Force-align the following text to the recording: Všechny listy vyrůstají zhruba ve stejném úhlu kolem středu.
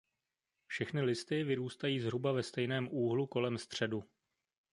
Všechny 0.67 1.01
listy 1.01 1.43
vyrůstají 1.43 1.99
zhruba 1.99 2.31
ve 2.31 2.43
stejném 2.43 2.87
úhlu 2.91 3.27
kolem 3.27 3.57
středu. 3.57 4.03